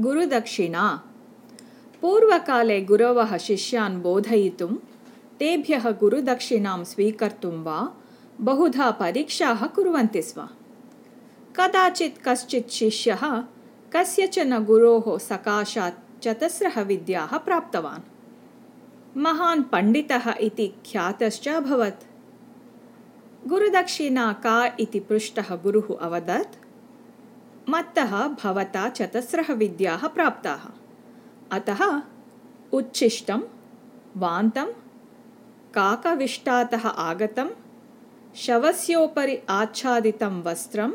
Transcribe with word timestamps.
गुरुदक्षिणा। 0.00 1.02
पूर्वकाले 2.02 2.80
गुरवः 2.80 3.36
शिष्यान् 3.36 4.02
बोधयितुं 4.02 4.74
तेभ्यः 5.38 5.90
गुरुदक्षिणां 5.90 6.84
स्वीकर्तुं 6.84 7.62
वा 7.62 7.96
बहुधा 8.40 8.90
परीक्षाः 8.90 9.66
कुर्वन्ति 9.66 10.22
स्म। 10.22 10.48
कदाचित् 11.56 12.18
कश्चित् 12.28 12.70
शिष्यः 12.70 13.44
कस्यचन 13.92 14.64
गुरोः 14.64 15.18
सकाशात् 15.18 16.24
चतस्रः 16.24 16.80
विद्याः 16.82 17.36
प्राप्तवान्। 17.38 18.02
महान् 19.18 19.62
पण्डितः 19.62 20.34
इति 20.40 20.68
ख्यातश्च 20.68 21.48
अभवत्। 21.48 22.04
गुरुदक्षिणा 23.48 24.32
का 24.32 24.76
इति 24.80 25.00
पृष्टः 25.00 25.56
गुरुः 25.56 25.96
अवदत् 26.00 26.65
मत्तः 27.68 28.28
भवता 28.28 28.88
चतस्रः 28.88 29.52
विद्याः 29.52 30.06
प्राप्ताः। 30.06 30.64
अतः 31.52 32.02
उच्छिष्टं 32.72 33.40
वान्तं 34.16 34.66
काकविष्टातः 35.74 36.88
आगतं 36.88 37.48
शवस्योपरि 38.36 39.38
आच्छादितं 39.50 40.42
वस्त्रं 40.42 40.92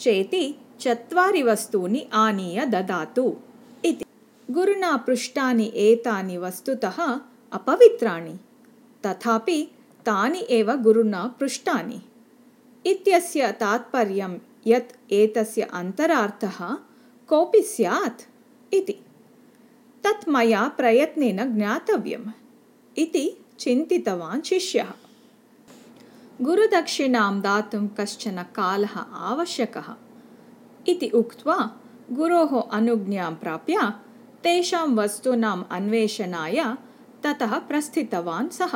चेति 0.00 0.58
चत्वारि 0.80 1.42
वस्तूनि 1.42 2.08
आनीय 2.12 2.66
ददातु 2.66 3.36
इति। 3.84 4.04
गुरुणा 4.50 4.96
पृष्टानि 4.96 5.72
एतानि 5.74 6.36
वस्तुतः 6.36 7.20
अपवित्राणि 7.52 8.38
तथापि 9.06 9.62
तानि 10.06 10.46
एव 10.50 10.72
गुरुणा 10.76 11.26
पृष्टानि। 11.40 12.02
इत्यस्य 12.86 13.52
तात्पर्यं 13.52 14.38
यत् 14.66 15.12
एतस्य 15.12 15.62
अन्तरार्थः 15.62 16.78
कोऽपि 17.28 17.62
स्यात् 17.62 18.22
इति। 18.74 18.92
तत् 20.04 20.28
मया 20.28 20.68
प्रयत्नेन 20.68 21.56
ज्ञातव्यम् 21.56 22.30
इति 22.98 23.44
चिन्तितवान् 23.58 24.42
शिष्यः। 24.42 24.92
गुरुदक्षिणां 26.40 27.40
दातुं 27.40 27.88
कश्चन 27.88 28.42
कालः 28.42 28.98
आवश्यकः 28.98 29.94
इति 30.88 31.08
उक्त्वा 31.08 31.76
गुरोः 32.12 32.62
अनुज्ञां 32.70 33.34
प्राप्य 33.34 33.92
तेषां 34.42 34.94
वस्तूनाम् 34.94 35.64
अन्वेषणाय 35.70 36.76
ततः 37.22 37.58
प्रस्थितवान् 37.58 38.48
सः। 38.48 38.74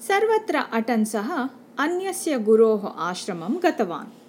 सर्वत्र 0.00 0.56
अटन् 0.72 1.04
सः 1.04 1.48
अन्यस्य 1.78 2.38
गुरोः 2.38 2.86
आश्रमं 2.86 3.56
गतवान् 3.62 4.21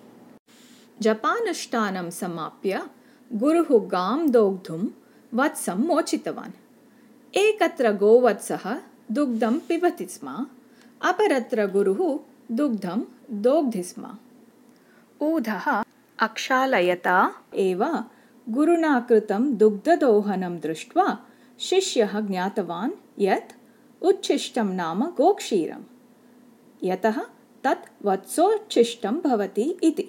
जपानुष्ठानं 1.03 2.09
समाप्य 2.09 2.81
गुरुः 3.33 3.69
गां 3.87 4.19
दोग्धुं 4.31 4.81
वत्सं 5.33 5.79
मोचितवान्। 5.87 6.51
एकत्र 7.35 7.91
गोवत्सः 7.91 8.65
दुग्धं 9.11 9.59
पिबति 9.59 10.05
स्म 10.05 10.45
अपरत्र 11.01 11.65
गुरुः 11.67 12.01
दुग्धं 12.51 13.01
दोग्धि 13.45 13.83
स्म। 13.83 14.11
ऊधः 15.21 15.65
अक्षालयता 16.19 17.17
एव 17.55 17.83
गुरुणा 18.47 18.99
कृतं 19.09 19.43
दुग्धदोहनं 19.57 20.59
दृष्ट्वा 20.59 21.07
शिष्यः 21.59 22.19
ज्ञातवान् 22.19 22.91
यत् 23.19 23.51
उच्छिष्टं 24.01 24.73
नाम 24.75 25.03
गोक्षीरम् 25.17 25.83
यतः 26.83 27.17
तत् 27.63 28.05
वत्सोच्छिष्टं 28.05 29.19
भवति 29.19 29.67
इति 29.83 30.05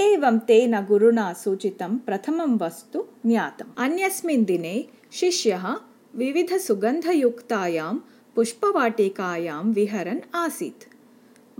एवं 0.00 0.38
तेन 0.38 0.80
गुरुणा 0.80 1.32
सूचितं 1.32 1.98
प्रथमं 1.98 2.58
वस्तु 2.58 3.04
ज्ञातम्। 3.26 3.70
अन्यस्मिन् 3.78 4.44
दिने 4.44 4.84
शिष्यः 5.12 5.76
विविधसुगन्धयुक्तायां 6.14 7.98
पुष्पवाटिकायां 8.34 9.64
विहरन् 9.64 10.36
आसीत्। 10.36 10.94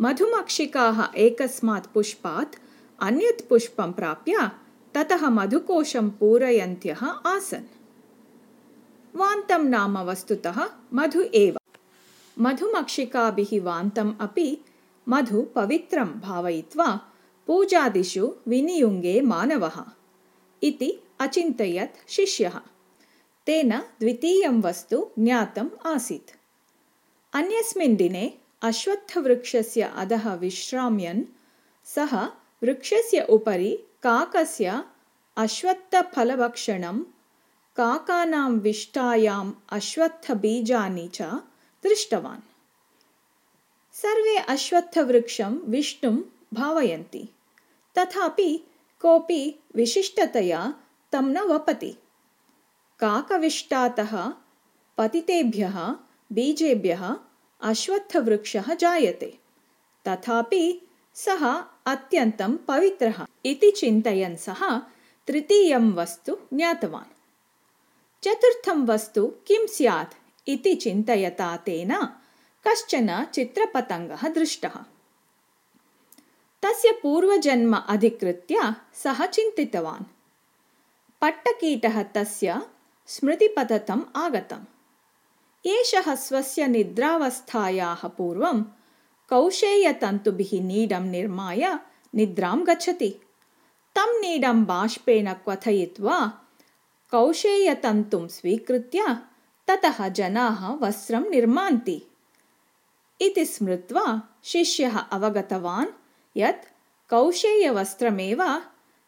मधुमक्षिकाः 0.01 1.13
एकस्मात् 1.17 1.95
पुष्पात् 1.95 2.57
अन्यत् 3.01 3.49
पुष्पं 3.49 3.93
प्राप्य 3.93 4.51
ततः 4.95 5.29
मधुकोशं 5.29 6.11
पूरयन्त्यः 6.11 7.05
आसन्। 7.05 7.65
वान्तं 9.17 9.65
नाम 9.65 9.99
वस्तुतः 9.99 10.69
मधु 10.95 11.23
एव। 11.35 11.57
मधुमक्षिकाभिः 12.39 13.63
वान्तम् 13.63 14.15
अपि 14.21 14.59
मधु 15.09 15.43
पवित्रं 15.43 16.21
भावयित्वा 16.21 17.01
पूजादिषु 17.47 18.35
विनियुङ्गे 18.49 19.21
मानवः 19.21 19.85
इति 20.63 21.03
अचिन्तयत् 21.21 22.11
शिष्यः। 22.11 22.61
तेन 23.47 23.79
द्वितीयं 23.79 24.63
वस्तु 24.63 25.11
ज्ञातम् 25.19 25.87
आसीत्। 25.87 26.31
अन्यस्मिन् 27.33 27.97
दिने 27.97 28.39
अश्वत्थवृक्षस्य 28.63 29.93
अधः 29.97 30.35
विश्राम्यन् 30.35 31.25
सः 31.85 32.25
वृक्षस्य 32.63 33.27
उपरि 33.29 33.71
काकस्य 34.03 34.85
अश्वत्थफलभक्षणं 35.37 36.99
काकानां 37.77 38.53
विष्टायाम् 38.53 39.53
अश्वत्थबीजानि 39.71 41.09
च 41.15 41.23
दृष्टवान्। 41.85 42.41
सर्वे 43.93 44.37
अश्वत्थवृक्षं 44.37 45.59
विष्णुं 45.65 46.17
भावयन्ति। 46.53 47.29
तथापि 47.99 48.67
कोऽपि 49.01 49.59
विशिष्टतया 49.75 50.75
तं 51.13 51.23
न 51.23 51.39
वपति। 51.39 51.97
काकविष्टातः 52.99 54.33
पतितेभ्यः 54.99 55.89
बीजेभ्यः 56.33 57.17
अश्वत्थवृक्षः 57.61 58.75
जायते। 58.75 59.39
तथापि 60.09 60.89
सः 61.15 61.65
अत्यन्तं 61.87 62.57
पवित्रः 62.57 63.27
इति 63.45 63.71
चिन्तयन् 63.71 64.37
सः 64.37 64.79
तृतीयं 65.27 65.93
वस्तु 65.93 66.37
ज्ञातवान्। 66.55 67.13
चतुर्थं 68.25 68.87
वस्तु 68.87 69.27
किं 69.27 69.67
स्यात् 69.67 70.15
इति 70.49 70.75
चिन्तयता 70.75 71.57
तेन 71.57 72.07
कश्चन 72.69 73.25
चित्रपतङ्गः 73.25 74.29
दृष्टः 74.29 74.75
तस्य 76.63 76.93
पूर्वजन्म 77.03 77.77
अधिकृत्य 77.77 78.75
सः 78.95 79.27
चिन्तितवान्। 79.27 80.05
पट्टकीटः 81.23 82.03
तस्य 82.03 82.63
स्मृतिपततम् 83.07 84.03
आगतम्। 84.17 84.65
एषः 85.67 86.15
स्वस्य 86.15 86.67
निद्रावस्थायाः 86.67 88.09
पूर्वं 88.09 88.63
कौशेयतन्तुभिः 89.29 90.63
नीडं 90.63 91.01
निर्माय 91.01 91.79
निद्रां 92.15 92.67
गच्छति। 92.67 93.11
तं 93.95 94.21
नीडं 94.21 94.65
बाष्पेन 94.65 95.33
क्वथयित्वा 95.33 96.33
कौशेयतन्तुं 97.11 98.29
स्वीकृत्य 98.29 99.19
ततः 99.69 100.09
जनाः 100.09 100.69
वस्त्रं 100.71 101.31
निर्मान्ति। 101.31 102.03
इति 103.21 103.47
स्मृत्वा 103.47 104.23
शिष्यः 104.45 104.99
अवगतवान् 104.99 106.02
यत् 106.37 106.65
कौशेयवस्त्रमेव 107.11 108.43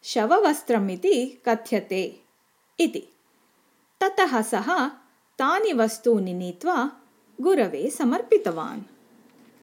शववस्त्रमिति 0.03 1.15
कथ्यते 1.45 2.03
इति। 2.79 3.03
ततः 4.01 4.41
सः 4.41 4.87
तानि 5.39 5.73
वस्तूनि 5.73 6.33
नीत्वा 6.33 6.91
गुरवे 7.41 7.89
समर्पितवान् 7.89 8.94